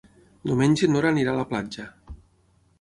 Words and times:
Diumenge 0.51 0.89
na 0.91 0.95
Nora 0.95 1.13
irà 1.25 1.37
a 1.37 1.41
la 1.43 1.47
platja. 1.53 1.89